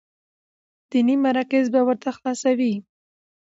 [0.91, 2.73] ديني مراکز به ورته خلاصوي،